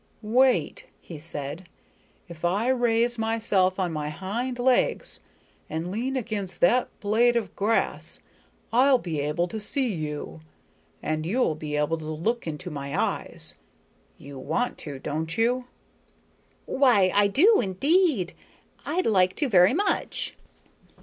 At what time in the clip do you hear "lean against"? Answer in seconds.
5.91-6.59